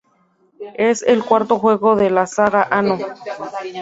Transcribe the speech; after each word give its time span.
Es 0.79 1.03
el 1.03 1.23
cuarto 1.23 1.59
juego 1.59 1.95
de 1.95 2.09
la 2.09 2.25
saga 2.25 2.63
"Anno". 2.71 2.97